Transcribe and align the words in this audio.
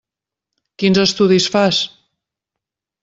Quins 0.83 0.99
estudis 1.03 1.47
fas? 1.57 1.83